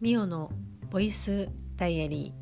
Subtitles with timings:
[0.00, 0.50] ミオの
[0.88, 2.32] ボイスダイアリ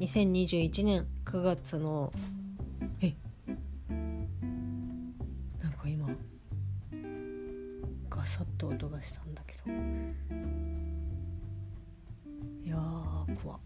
[0.00, 0.04] ー。
[0.04, 2.12] 2021年9月の。
[3.00, 3.14] え？
[5.62, 6.08] なんか今。
[8.10, 9.60] ガサッと音がしたんだけど。
[12.64, 13.60] いやー怖っ。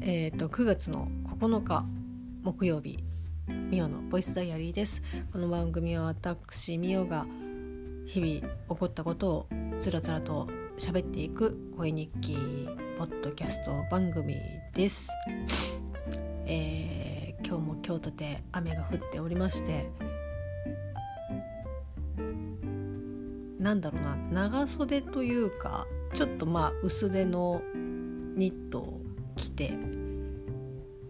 [0.00, 1.06] えっ、ー、と9月の
[1.38, 1.84] 9日
[2.42, 2.98] 木曜日。
[3.46, 5.00] ミオのボイスダイアリーです。
[5.32, 7.24] この番組は私ミオが
[8.04, 12.36] 日々起こったことをつらつらと喋っていく声日記
[12.98, 14.36] ポッドキャスト番組
[14.72, 15.08] です、
[16.46, 19.88] えー、今日も京都で雨が降っておりまして
[23.60, 24.16] なんだろうな
[24.48, 29.00] 長袖というかちょっとまあ薄手のニットを
[29.36, 29.78] 着て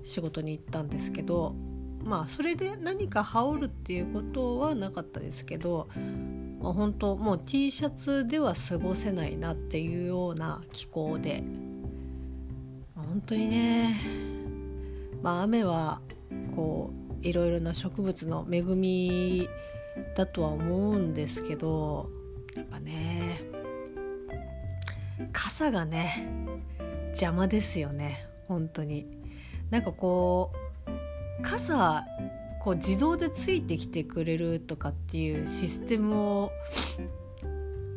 [0.04, 1.54] 仕事に行ったんですけど
[2.04, 5.88] まあそれで何か羽織るっていうことはなかったですけど
[6.64, 11.44] まあ、本当もう T シャツでは過ごせないなっていうような気候で、
[12.96, 14.00] まあ、本当にね、
[15.20, 16.00] まあ、雨は
[16.56, 16.90] こ
[17.22, 19.46] ういろいろな植物の恵み
[20.16, 22.08] だとは思うんですけど
[22.56, 23.42] やっぱね
[25.34, 26.26] 傘がね
[27.08, 29.06] 邪魔ですよね本当に。
[29.68, 30.50] なんかこ
[30.86, 32.06] う傘
[32.64, 36.50] こう自動でついてきてくれるとかっていうシステムを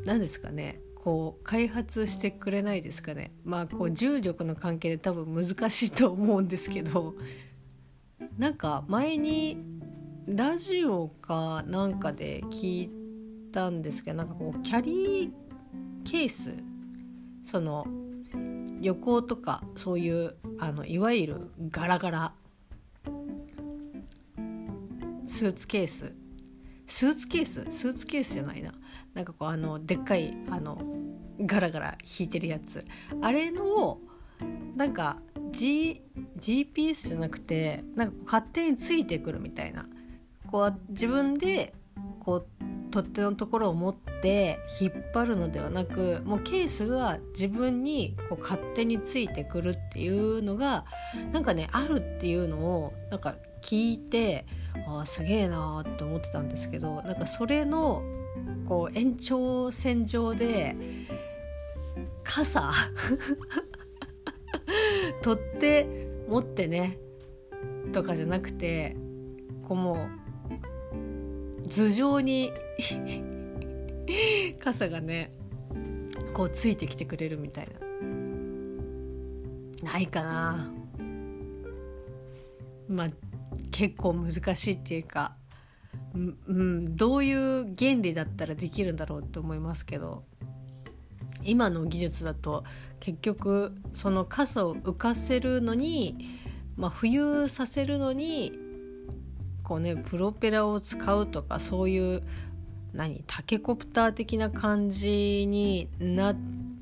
[0.03, 0.81] 何ですかね。
[0.93, 3.31] こう開発してくれないですかね。
[3.45, 7.15] まあこう重力の関係で多分難しいと思うんですけど。
[8.37, 9.57] なんか前に
[10.25, 12.91] ラジオかなんかで聞い
[13.53, 15.31] たんですけどなんかこうキャリー
[16.03, 16.57] ケース。
[17.45, 17.87] その
[18.81, 22.33] 旅行とかそういうあのいわゆるガラガラ
[25.27, 26.15] スーツケース。
[26.87, 27.65] スーツケース？
[27.69, 28.71] スーツケースじゃないな。
[29.13, 30.81] なんかこうあのでっかいあの
[31.41, 32.85] ガラガラ引いてるやつ。
[33.21, 33.99] あれの
[34.77, 35.19] なんか、
[35.51, 36.01] G、
[36.37, 39.85] GPS じゃなくてなんか勝手についてくるみたいな。
[40.49, 41.73] こう自分で
[42.21, 42.47] こう
[42.89, 50.85] 取っ手のところを持って引っ張るのではなくもうケースが自分にこう勝手についてくるっていうのが
[51.33, 54.45] なんかねあるっていうのをなんか聞いて
[54.85, 58.03] あすげえなーって思ってたんですけどなんかそれの
[58.67, 60.75] こう延長線上で
[62.23, 62.61] 傘
[65.23, 66.99] 取って持ってね
[67.93, 68.95] とかじゃなくて
[69.63, 70.07] こうも
[71.63, 72.51] う頭上に
[74.59, 75.31] 傘がね
[76.33, 77.87] こうついてきてくれるみたいな。
[79.83, 80.71] ないかな。
[82.87, 83.09] まあ
[83.77, 85.35] 結構難しいっていうか、
[86.47, 90.23] うん、どういう原理だったらできるんだろうって思いますけど
[91.43, 92.63] 今の技術だと
[92.99, 96.15] 結局その傘を浮かせるのに、
[96.75, 98.51] まあ、浮遊させるのに
[99.61, 102.23] こうねプロペラを使うとかそういう
[102.93, 106.35] 何タケコプター的な感じになっ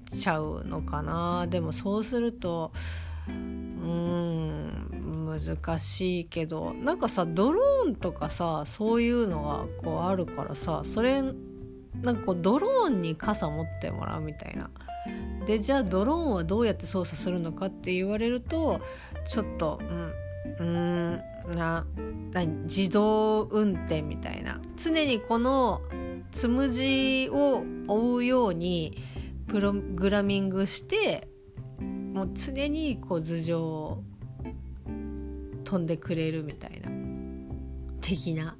[0.09, 1.45] ちゃうのかな。
[1.47, 2.71] でもそうすると
[3.27, 4.24] うん
[5.39, 14.69] 難しいけどなんかさドローンとかさそういうのはこうあるからさそれなんかこうドローンに傘持ってもらうみたいな。
[15.45, 18.81] でじゃあドローンはどうやって操作するのかって言われると
[19.27, 20.13] ちょっとうん
[20.59, 21.21] うん
[21.55, 21.85] な
[22.63, 25.81] 自動運転みたいな常にこの
[26.31, 28.97] つむじを追うように
[29.47, 31.27] プログラミングして
[31.79, 34.03] もう常にこう頭上
[35.65, 36.89] 飛んでくれるみたいな。
[38.01, 38.55] 的な。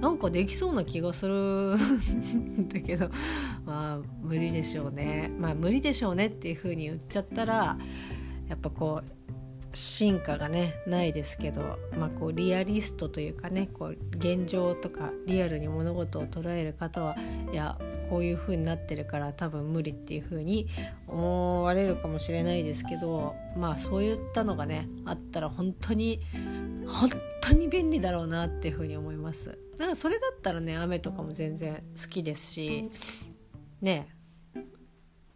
[0.00, 1.34] なんかできそうな気がする。
[1.34, 3.10] ん だけど
[3.64, 5.30] まあ無理でしょうね。
[5.38, 7.78] まあ無理でしょうねっていう風に言っちゃったら
[8.48, 9.16] やっぱこう
[9.76, 17.16] 進化がねないですけど、まあ、こうリアリストというかねこう現状とかリアルに物事を捉える方は
[17.52, 17.78] いや
[18.08, 20.66] こういう風になってるから多分無理っていう風に
[21.06, 26.20] 思われるかもしれないですけどまあそういったのがねあったら本当に
[26.86, 27.10] 本
[27.40, 29.58] 当に便利だろうなっていう風に思います。
[29.78, 32.90] だかそれだったらね雨とかも全然好きですし
[33.80, 34.08] ね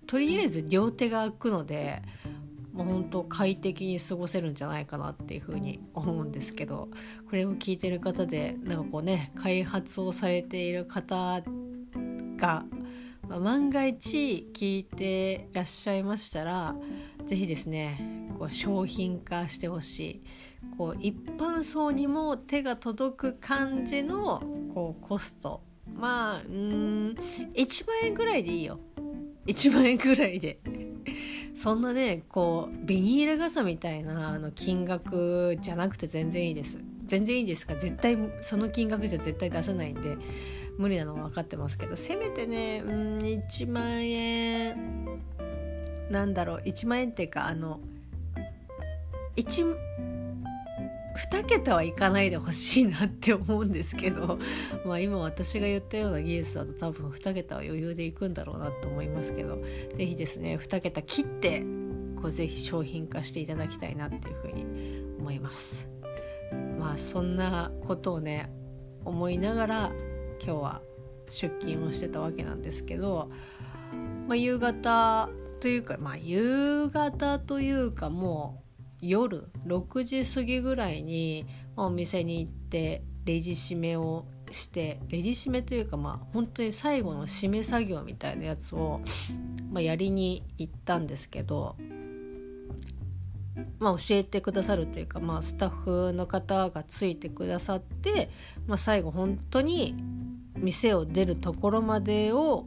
[0.06, 2.02] とりあえず両手が空くので
[2.72, 6.88] もう本当快適に過ごせるんじゃないかなっていうふうに思うんですけど
[7.28, 11.42] これを聞いてる方でなんかこうね開発をされている方
[12.40, 12.64] が、
[13.28, 16.74] まあ、万が一聞いてらっしゃいましたら
[17.26, 20.22] 是非ですねこう商品化してほしい。
[20.76, 24.42] こう一般層にも手が届く感じの
[24.72, 25.62] こうコスト。
[25.94, 27.14] まあうん
[27.54, 28.80] 1万円ぐらいでいいよ。
[29.46, 30.58] 1万円ぐらいで。
[31.54, 36.80] そんなねこうビニール傘みたいなあの金額じゃなくて全然いいです。
[37.10, 37.74] 全然いいですか？
[37.74, 40.16] 絶対その金額じゃ絶対出せないんで
[40.78, 41.96] 無理なのは分かってますけど。
[41.96, 45.20] せめてねうん1万円
[46.10, 47.80] なんだろう1万円っていうかあの
[49.36, 49.74] 1
[51.32, 54.38] 2桁はいかないでほしいなって思うんですけど。
[54.86, 59.60] まあ今私が言ったような技術だと多分2桁は余裕でいくんだろうなと思いますけど。
[59.96, 61.64] 是非ですね2桁切って
[62.22, 64.64] こうぜひ商品化していただきたいなっていうふうに
[65.18, 65.88] 思います。
[66.80, 68.50] まあそんなことをね
[69.04, 69.92] 思いながら
[70.42, 70.82] 今日は
[71.28, 73.30] 出勤をしてたわけなんですけど、
[74.26, 75.28] まあ、夕方
[75.60, 89.00] というかまあ夕方というかもう夜6時過ぎぐらいに、お店に行ってレジ締めをしてレジ締めというかまあ本当に最後の締め作業みたいなやつを、
[89.70, 91.76] まあ、やりに行ったんですけど、
[93.78, 98.30] まあ、教えてくださるというか、まあ、スタッフの方がついてくださって、
[98.66, 99.94] まあ、最後本当に
[100.56, 102.66] 店を出るところまでを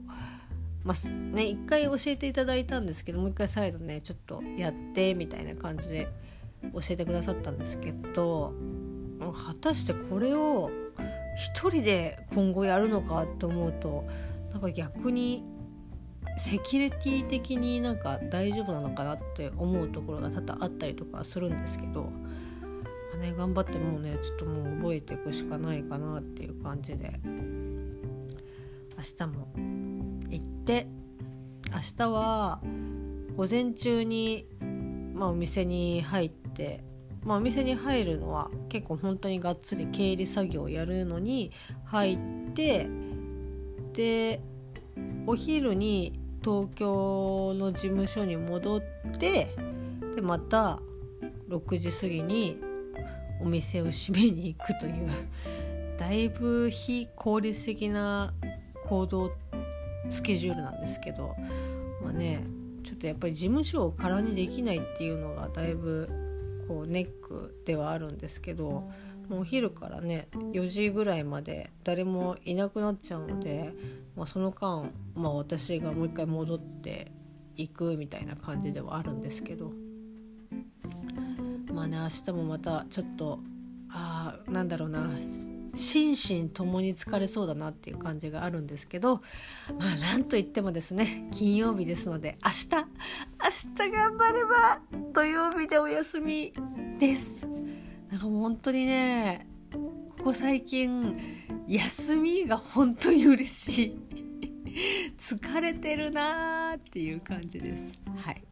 [0.83, 6.09] まあね、一回教えていただいたんですけどもう一回再度ねちょっとやってみたいな感じで
[6.73, 8.53] 教えてくださったんですけど
[9.19, 10.69] 果たしてこれを
[11.37, 14.03] 一人で今後やるのかと思うと
[14.51, 15.45] なんか逆に
[16.37, 22.09] セキュリティ的になんか大丈夫なのかなって思うところが多々あったりとかするんですけど、
[23.19, 27.19] ね、頑張ってもうねちょっともう覚えていくしかないかなっていう感じで
[28.97, 29.47] 明日も
[30.29, 30.87] 行って
[31.73, 32.61] 明日は
[33.35, 34.47] 午前中に、
[35.13, 36.83] まあ、お店に入って、
[37.23, 41.51] まあ、お店に入るのは結構本当にがっつり経理作業をやるのに
[41.85, 42.17] 入っ
[42.53, 42.87] て
[43.93, 44.41] で
[45.25, 48.81] お昼に東京の事務所に戻っ
[49.19, 49.47] て
[50.15, 50.79] でまた
[51.49, 52.59] 6時過ぎに
[53.41, 55.09] お店を閉めに行くという
[55.97, 58.33] だいぶ非効率的な
[58.85, 59.31] 行動
[60.09, 61.35] スケジュールなんですけど
[62.01, 62.43] まあね
[62.83, 66.09] ちょっとやっぱり事務所を空にできないっていうのがだいぶ
[66.67, 68.89] こうネックではあるんですけど
[69.33, 73.73] もうお昼からね4時ぐらいまで誰もいなくなっちゃうので、
[74.15, 77.11] まあ、その間、まあ、私がもう一回戻って
[77.55, 79.71] いくみたいな感じではあるんですけど。
[81.73, 83.39] まあね明日もまたちょっと
[83.89, 85.09] ああなんだろうな
[85.73, 89.23] 心身ともに疲れそうだなっていう感じがあるんですけど
[89.79, 94.81] まあなんといってもですね金曜日ですので明日明日頑張れば
[95.13, 96.53] 土曜日でお休み
[96.99, 97.47] です。
[98.13, 101.19] なんかもう本当にねここ最近
[101.67, 103.99] 休みが本当に嬉しい。
[105.17, 107.99] 疲れてるなーっていう感じです。
[108.15, 108.43] はい。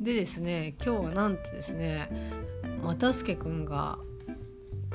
[0.00, 2.08] でですね今日はなんとですね
[2.82, 3.98] 又助くんが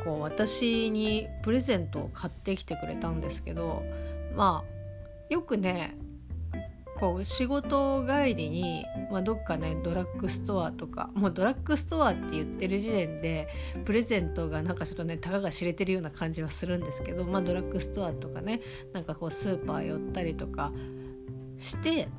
[0.03, 3.83] こう私にプレゼントを買ってきてくれたんですけど
[4.35, 5.95] まあよくね
[6.99, 13.47] こう仕事帰りに、まあ、どっかねドラッグストアとかもうドラッグストアって言ってる時点で
[13.85, 18.59] プレゼントがなんかちょっとねたかが知れてるような感じはするんですけど、まあ、ドラッグストアとかね
[18.91, 20.73] なんかこうスーパー寄ったりとか
[21.57, 22.09] して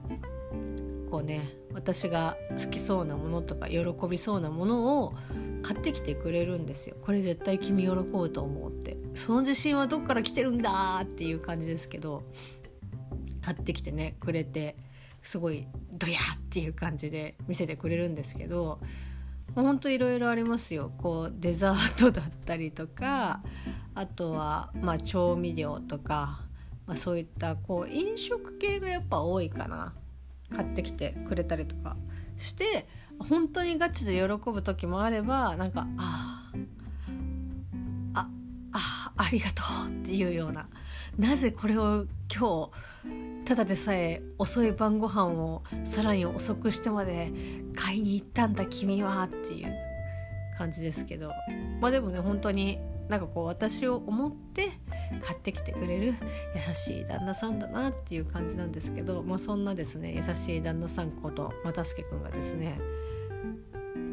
[1.10, 5.14] こうね私が好きそうなものとか喜びそうなものを
[5.62, 6.96] 買ってきてくれるんですよ。
[7.02, 8.96] これ絶対君喜ぶと思うって。
[9.14, 12.22] その自信はどっから来てるんだっていう感じですけど
[13.42, 14.76] 買ってきてねくれて
[15.22, 18.80] すごいドヤっていう感じで見せてくれるんですけど
[19.54, 20.92] ほんといろいろありますよ。
[20.96, 23.42] こうデザートだったりとか
[23.94, 26.42] あとはまあ調味料とか、
[26.86, 29.94] まあ、そういったこう飲食系がやっぱ多いかな。
[30.54, 31.96] 買ってきてくれたりとか
[32.36, 36.50] して本当にガチで喜ぶ時もあればなんかあ
[38.14, 38.28] あ
[38.72, 40.68] あありがとうっていうような。
[41.18, 42.70] なぜこれを今日
[43.44, 47.32] ただでさえ遅い晩ご飯をさらに遅くしてまで
[47.74, 49.74] 買いに行ったんだ君はっていう
[50.56, 51.32] 感じですけど。
[51.80, 52.78] まあでもね本当に
[53.08, 54.70] なんかこう私を思って
[55.22, 56.14] 買ってきてくれる
[56.54, 62.78] 優しい旦那さんだなっていう感じなんですけど、まあ、そんなですね優しい旦那さんこと又助君がですね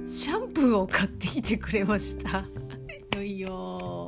[0.07, 2.45] シャンプーを買ってきてくれました。
[3.17, 4.06] よいよ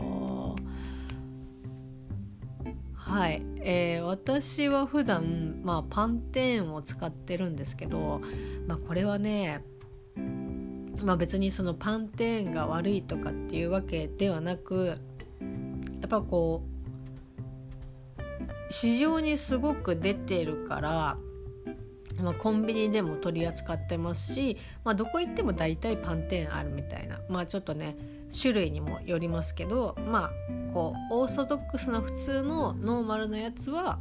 [3.10, 8.22] はい、えー、私は普段まあパンテーンを使ってるんですけど、
[8.68, 9.63] まあ、これはね
[11.04, 15.00] まあ別にそのパンテーンが悪いとかっていうわけではなく
[16.01, 16.62] やっぱこ
[18.20, 21.18] う市場にすごく出てるから
[22.22, 27.96] まあ、コンビニでも取り扱ってますし、まあ、どこ行っても大体パンテーンあるみたいなまあちょっとね
[28.30, 30.32] 種類にもよりますけどまあ
[30.74, 34.00] こうオーソドックスな普通のノーマルなやつは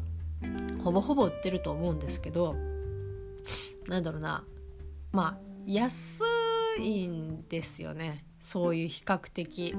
[0.83, 2.57] ほぼほぼ売ってると思うんですけど
[3.89, 4.45] なんだろうな。
[5.13, 6.23] まあ安
[6.79, 8.25] いんですよね。
[8.39, 9.75] そういう比較的。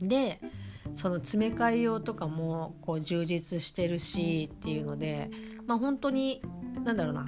[0.00, 0.40] で
[0.92, 5.30] その詰め替え用とかもこう充実してるしっていうので
[5.66, 6.42] まあ本当に
[6.84, 7.26] なんだろうな。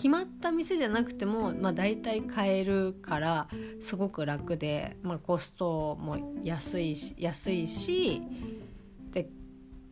[0.00, 3.48] 決まった店じゃなくても、まあ、大体買えるから
[3.80, 8.22] すごく楽で、まあ、コストも安いし安いし
[9.12, 9.28] で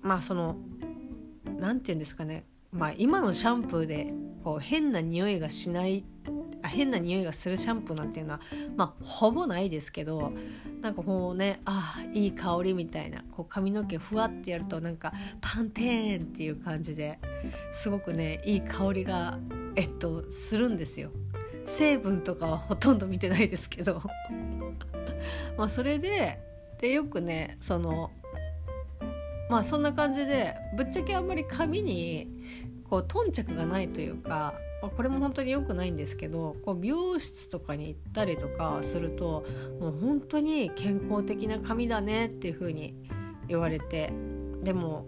[0.00, 0.56] まあその
[1.58, 6.06] 何て言うんですかね、まあ、今のシャンプーでこう変な匂いがしない
[6.64, 8.40] 変な匂いがするシャンプーなんていうのは
[8.78, 10.32] まあほぼないですけど
[10.80, 15.12] なんかこうねあいい香りみたいなこう髪の毛ふわってやるとなんか
[15.42, 17.18] パンテーンっていう感じで
[17.72, 19.38] すごくねいい香りが
[19.78, 21.10] えっとするんですよ。
[21.64, 24.00] 成分とかはほとんど見てないですけど
[25.56, 26.40] まあそれで
[26.80, 28.10] でよくねその
[29.48, 32.26] まあそんな感じでぶっちゃけあんまり髪に
[32.88, 39.44] こう頓着がないというかまあ、これも本当に良くないんですけどこう美容室とかに行ったりとかすると
[39.80, 42.94] もう本当に健康的な髪だねっていう風に
[43.48, 44.12] 言われて
[44.62, 45.06] でも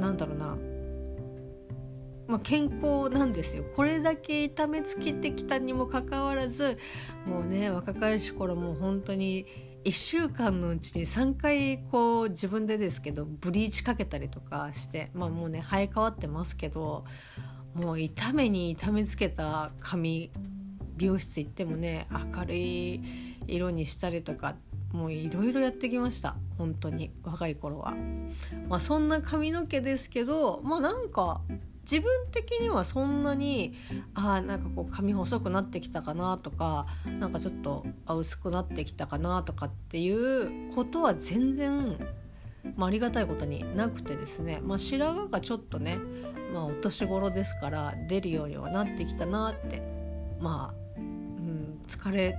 [0.00, 0.58] なんだろうな、
[2.28, 6.78] まあ、健康なんですよこれだけ痛めつけてきたにもかかわらず
[7.26, 9.46] もうね若かりし頃もう本当に
[9.84, 17.04] 1週間のうちに3回こう自分でですけどブリーチかけたりとかしてまあもうね生え変わってますけど
[17.72, 20.30] もう痛めに痛めつけた髪
[20.96, 23.00] 美容室行ってもね明るい
[23.46, 24.56] 色にしたりとか
[24.92, 27.94] もういろいろやってきました本当に若い頃は。
[28.68, 31.40] まあ、そんな髪の毛ですけどまあなんか
[31.90, 33.74] 自分的にはそんなに
[34.14, 36.86] あなんかこう髪細くなってきたかなとか
[37.18, 41.96] なんかちょっと薄くなってきたかなとかっていうことは全然、
[42.76, 45.98] まあ、ありがたいことになくてですね、まあ、白髪がちょっとね
[46.52, 49.82] まあお年頃ですから出るようにはなってきたなって
[50.40, 52.36] まあ、うん、疲れ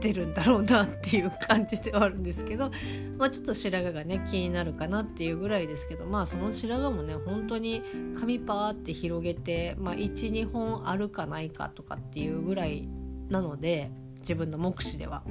[0.00, 2.70] てるんだろうなっていう感じではあるんですけど、
[3.18, 7.82] まあ、ちょっと白髪がね気になるかなっていうぐらいですけどまあその白髪もね本当に
[8.18, 12.88] 髪パーって広げて、まあ、12本あるかないかとかっていうぐらい
[13.28, 15.22] なので自分の目視では。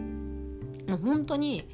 [0.87, 1.67] もう本当に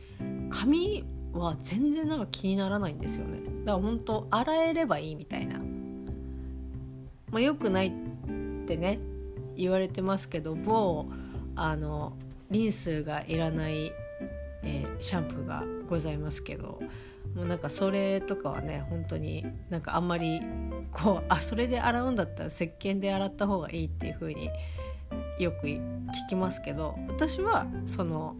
[0.50, 5.62] 髪は全然なんか気にならないんですよねだから本当洗えればいいみたいな
[7.36, 7.92] まあ、良くないっ
[8.66, 8.98] てね
[9.58, 11.08] 言われてますけど某
[11.58, 12.14] あの
[12.52, 13.92] リンスがいらない、
[14.64, 16.80] えー、シャンプーがございますけど
[17.36, 20.42] もうなんかそれとかはね本当になんかあんまり
[20.92, 24.50] こうあそれで洗うんだったら石鹸で洗った方がいいっていう風に
[25.40, 25.82] よく聞
[26.30, 28.36] きますけど私はその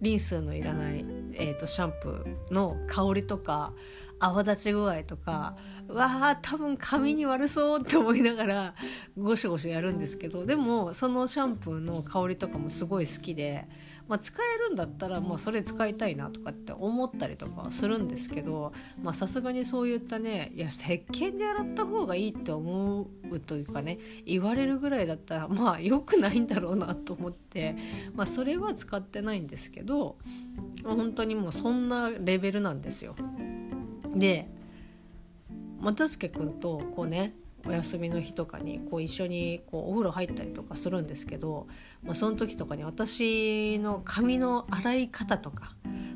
[0.00, 3.72] リンスのいらない、えーとシャンプーの香りとか
[4.20, 5.56] 泡立ち具合とか
[5.88, 8.74] うわー多分髪に悪そうって思いながら
[9.16, 13.66] ゴシゴシやるんですけどでもそのシャンプーの香りとかもすごい好きで、
[14.06, 18.72] まあ、使えるんだったら、まあ、それ使いたいなとかって思ったりとかするんですけど
[19.12, 27.76] さすがにそういったねいや石鹸で洗った方がいいって思うというかね言われるぐらいだったらまあ良くないんだろうなと思って、
[28.14, 30.18] まあ、それは使ってないんですけど
[30.84, 33.14] 本当にもうそんなレベルなんですよ。
[34.18, 34.48] で
[35.80, 37.32] 又助君とこうね
[37.66, 41.66] お休みの日とかにこう一緒にこうお風呂入ったりとかするんですけど、
[42.02, 45.74] まあ、その時とかに私の髪の洗い方とか、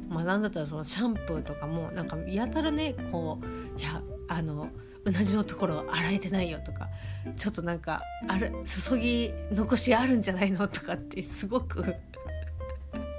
[0.09, 4.69] まあ、なんだったらそのシャンプーとかもなんかやたらねこういやあの
[5.05, 6.89] うなじのところ洗えてないよとか
[7.37, 11.97] ちょっとなんかあれ注ぎ残しあるんじゃないのとかってすごく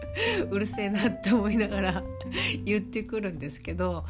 [0.50, 2.04] うるせえなって思いながら
[2.64, 4.06] 言ってくるんですけど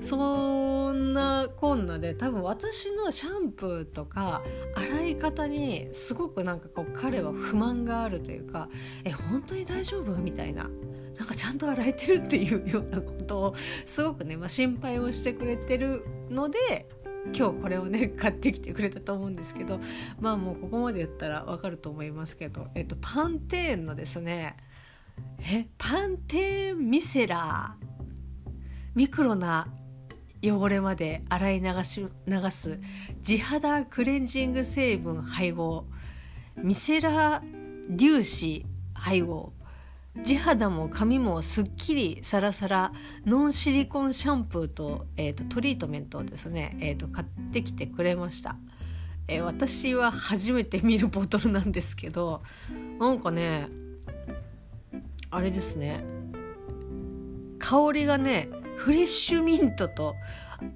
[0.00, 4.42] そんなこんなで多分私のシャンプーとか
[4.74, 8.68] 洗い方にすごくなんかこう彼は不満があるというか
[9.04, 10.70] 「え本当に大丈夫?」みたいな。
[11.18, 16.88] なんかちゃんと洗えてるっていうようなことをすごくね、まあ、心配をしてくれてるので
[17.36, 19.80] 今日これをね 買ってきてくれたと思うんですけど
[20.20, 24.56] まあもうここまで言ったらわかると思いますけど、えっと、パンテーンのですね
[25.40, 27.88] えパンテーンミセラー
[28.94, 29.66] ミクロな
[30.42, 32.78] 汚れまで洗い流し流す
[33.20, 35.84] 地肌クレンジング成分配合。
[36.56, 37.42] ミセラ
[37.96, 39.52] 粒子配合。
[40.24, 42.92] 地肌も髪もすっきりサラサラ
[43.24, 48.56] ノンシリコンシャンプーと,、えーと、トリートメントをですね、えーと、買ってきてくれました、
[49.28, 52.42] えー、私は初めて見るボトルなんですけど
[52.98, 53.68] なんかね
[55.30, 56.02] あれですね。
[57.60, 60.14] 香りがねフレッシュミントと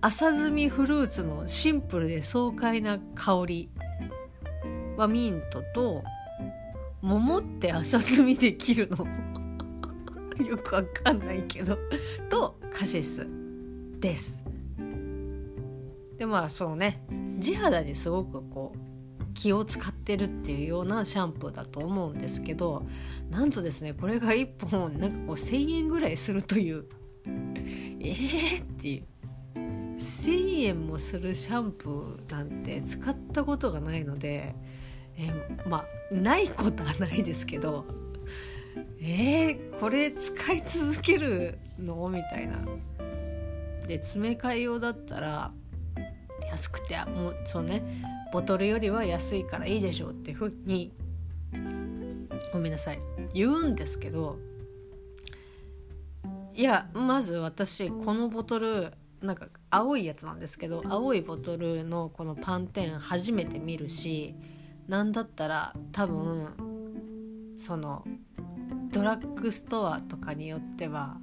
[0.00, 3.70] 浅摘みフルーツのシンプルで爽快な香り。
[4.96, 6.04] はミントと
[7.00, 9.06] 桃って浅摘みできるの？
[10.46, 11.78] よくわかんないけど。
[12.28, 13.26] とカシス
[14.00, 14.42] です。
[16.18, 17.06] でまあそのね。
[17.38, 22.84] 地肌にすごくこう気を使ってるっていうようなシャンプーだと思うんですけど
[23.30, 26.86] なんとですねこれが1本なんかこう1,000円ぐらいするという
[28.04, 29.04] えーっていう
[29.96, 34.54] 1,000円もするシャンプーなんて使ったことがないので
[35.16, 35.30] え
[35.66, 37.84] まあないことはないですけど
[39.00, 42.58] えー、これ使い続けるのみたいな。
[43.86, 45.52] で詰め替え用だったら
[46.48, 47.82] 安くてもうそうね
[48.32, 50.92] ボトルよりは安いからいいでしょうってふうに
[52.52, 53.00] ごめんなさい
[53.34, 54.38] 言うんですけど
[56.54, 58.92] いやまず私このボトル
[59.22, 64.34] なんか青いやつなんですけど青いボトルのこのパンテン初めて見るし
[64.88, 68.04] 何だったら多分その
[68.90, 71.16] ドラッグストアとかによっては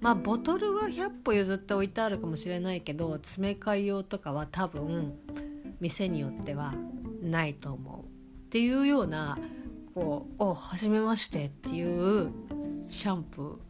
[0.00, 5.14] まあボトルは100歩譲って置いてあるかもしれないけど詰め替え用とかは多分
[5.80, 6.74] 店によっては
[7.22, 8.04] ないと思う。
[8.04, 9.36] っていうような
[9.94, 12.30] こう「おはめまして」っていう
[12.88, 13.65] シャンプー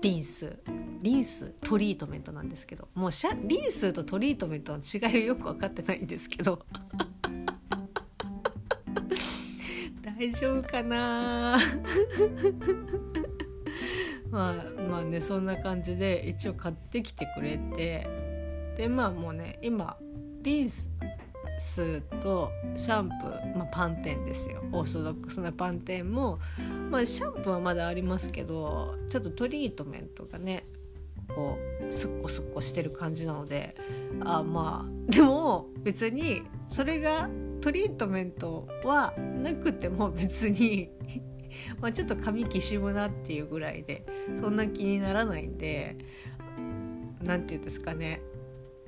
[0.00, 0.56] リンス
[1.00, 6.60] リンストリートメントなんですけどもうシャリンスとトリートメントの違いをよく分かってないんですけど。
[10.02, 11.58] 大丈夫かな？
[14.30, 14.54] まあ
[14.88, 18.06] まあねそんな感じで一応買ってきてくれて。
[18.76, 19.96] でまあもうね今
[20.42, 20.90] リンス
[22.20, 24.62] とシャンプー、まあ、パンテンですよ。
[24.72, 26.38] オーソドックスなパンテンも、
[26.90, 30.66] まあ、シャンプーはまだありますけどちょっとトリートメントがね
[31.28, 33.74] こうすっこすっこしてる感じなので
[34.24, 37.28] あまあでも別にそれが
[37.60, 40.90] トリートメントはなくても別に
[41.80, 44.04] まあちょっと髪きしむなっていうぐらいで
[44.40, 45.96] そんな気にならないんで
[47.22, 48.20] 何て言うんですかね、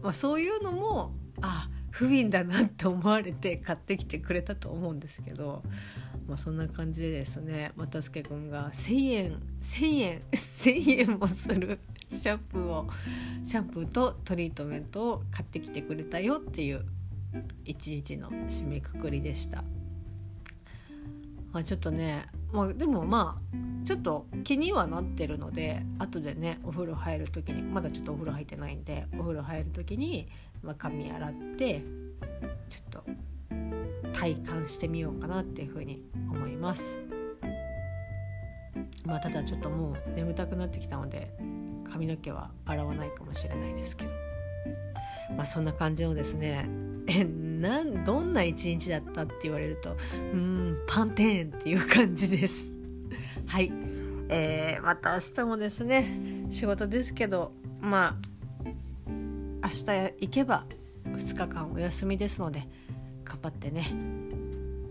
[0.02, 5.62] まあ、そういうのもあ不憫だなって思われて買ってきてくれたと思うんですけど、
[6.26, 12.88] まあ、そんな感じでですね又助君が1,000円1,000円 1,000円もする シャンプーを
[13.44, 16.84] シャンプーとトリートメントを買ってきてくれたよっていう
[17.64, 19.62] 一日の締めくくりでした。
[21.52, 30.28] まあ、ちょっとね、まあ、でもまあちょっと気にはなってるので後でねお風呂入る時にまだちょっとお風呂入ってないんでお風呂入る時に、
[30.62, 31.82] まあ、髪洗って
[32.68, 33.04] ちょっと
[34.12, 36.98] 体感してみようかなっていうふうに思います。
[39.04, 41.30] まあ、ただちょっともう眠たくなってきたので
[41.90, 44.10] 髪の毛は洗わないかもしれないですけど
[45.36, 46.66] まあそんな感じのですね
[47.64, 52.74] なんどんな一日だったって言われるとうんパンテーンっていう感じです。
[53.46, 53.72] はい、
[54.28, 59.10] えー、また明日もですね仕事ですけどまあ
[59.62, 59.84] 明日
[60.20, 60.66] 行けば
[61.06, 62.68] 2日間お休みですので
[63.24, 63.86] 頑張ってね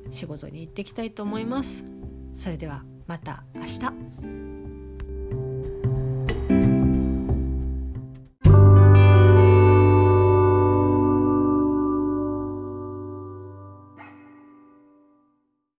[0.09, 1.83] 仕事に行ってきたいと思います。
[2.33, 4.62] それではまた明日。